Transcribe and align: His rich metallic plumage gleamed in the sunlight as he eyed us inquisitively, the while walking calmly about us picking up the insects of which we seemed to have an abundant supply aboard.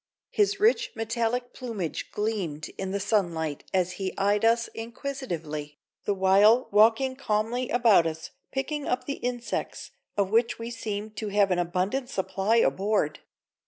His 0.31 0.59
rich 0.59 0.93
metallic 0.95 1.53
plumage 1.53 2.09
gleamed 2.11 2.69
in 2.79 2.89
the 2.89 2.99
sunlight 2.99 3.65
as 3.71 3.91
he 4.01 4.17
eyed 4.17 4.43
us 4.43 4.67
inquisitively, 4.69 5.77
the 6.05 6.15
while 6.15 6.67
walking 6.71 7.15
calmly 7.15 7.69
about 7.69 8.07
us 8.07 8.31
picking 8.51 8.87
up 8.87 9.05
the 9.05 9.17
insects 9.21 9.91
of 10.17 10.31
which 10.31 10.57
we 10.57 10.71
seemed 10.71 11.15
to 11.17 11.27
have 11.27 11.51
an 11.51 11.59
abundant 11.59 12.09
supply 12.09 12.55
aboard. 12.55 13.19